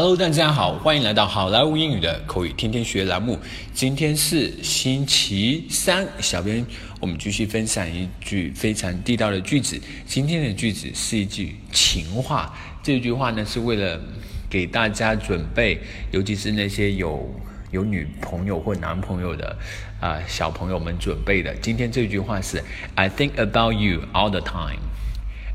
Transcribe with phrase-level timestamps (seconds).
[0.00, 3.36] Hello，大家好，欢迎来到好莱坞英语的口语天天学栏目。
[3.74, 6.64] 今天是星期三，小编
[7.00, 9.76] 我们继续分享一句非常地道的句子。
[10.06, 14.00] 今天的句子是一句情话，这句话呢是为了
[14.48, 15.80] 给大家准备，
[16.12, 17.28] 尤其是那些有
[17.72, 19.58] 有女朋友或男朋友的
[19.98, 21.52] 啊小朋友们准备的。
[21.56, 22.62] 今天这句话是
[22.94, 24.78] I think about you all the time.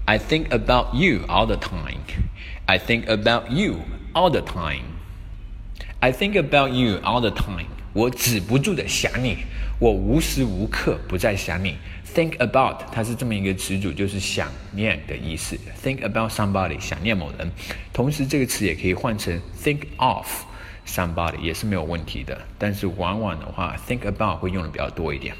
[0.03, 2.01] I think about you all the time.
[2.65, 3.75] I think about you
[4.12, 4.82] all the time.
[6.00, 7.66] I think about you all the time.
[7.92, 9.38] 我止不住的想你，
[9.78, 11.76] 我无时无刻不在想你。
[12.14, 15.58] Think about 它是这么一个词组，就是想念的意思。
[15.82, 17.50] Think about somebody 想念某人，
[17.92, 20.26] 同时这个词也可以换成 think of
[20.86, 22.40] somebody 也是没有问题的。
[22.58, 25.34] 但是往往的话，think about 会用的比较多一点。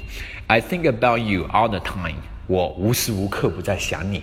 [0.47, 2.17] I think about you all the time.
[2.46, 4.22] 我无时无刻不在想你。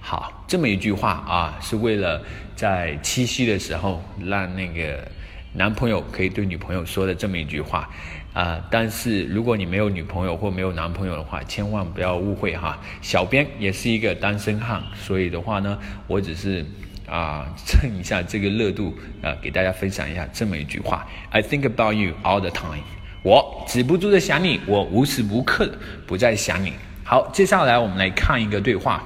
[0.00, 2.22] 好，这么一句话啊，是为了
[2.54, 5.06] 在七夕的时候让那个
[5.54, 7.90] 男朋友可以对女朋友说的这么一句话
[8.32, 8.64] 啊。
[8.70, 12.78] 但是如果你没有女朋友或没有男朋友的话，千万不要误会哈。
[13.02, 15.76] 小编也是一个单身汉，所以的话呢，
[16.06, 16.64] 我只是
[17.08, 22.84] 啊蹭一下这个热度啊，给大家分享一下这么一句话：I think about you all the time。
[23.24, 25.68] 我止不住的想你，我无时无刻
[26.06, 26.72] 不在想你。
[27.05, 29.03] 好，接下来我们来看一个对话。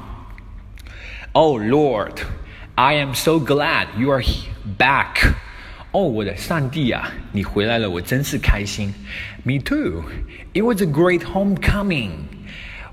[1.32, 2.18] Oh Lord,
[2.76, 4.24] I am so glad you are
[4.78, 5.34] back.
[5.92, 8.94] 哦，我的上帝啊，你回来了，我真是开心。
[9.44, 10.04] Me too.
[10.54, 12.12] It was a great homecoming.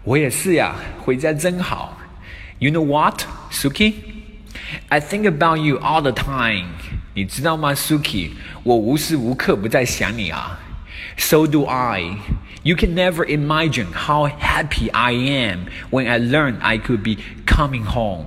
[0.04, 1.98] 我也是呀，回家真好。
[2.58, 3.94] You know what, Suki?
[4.88, 6.68] I think about you all the time.
[7.14, 8.30] 你知道吗，Suki？
[8.62, 10.60] 我无时无刻不在想你啊。
[11.16, 12.16] So do I.
[12.62, 17.84] You can never imagine how happy I am when I learned I could be coming
[17.84, 18.26] home.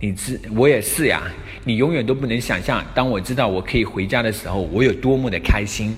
[0.00, 1.22] 你知我也是呀，
[1.64, 5.96] 你永远都不能想象，当我知道我可以回家的时候，我有多么的开心。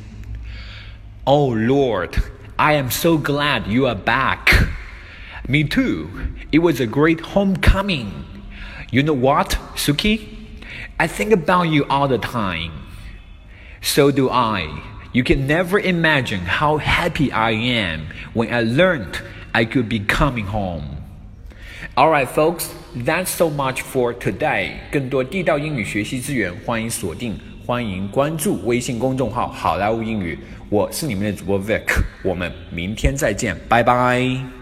[1.24, 2.10] Oh Lord,
[2.56, 4.68] I am so glad you are back.
[5.48, 6.08] Me too.
[6.50, 8.08] It was a great homecoming.
[8.90, 10.20] You know what, Suki?
[10.98, 12.70] I think about you all the time.
[13.80, 14.66] So do I.
[15.12, 19.20] You can never imagine how happy I am when I learned
[19.52, 20.96] I could be coming home.
[21.96, 24.72] Alright, folks, that's so much for today.
[24.92, 30.38] 更多地道英语学习资源，欢迎锁定，欢迎关注微信公众号“好莱坞英语”。
[30.70, 31.84] 我是你们的主播 Vic，
[32.22, 34.61] 我们明天再见，拜拜。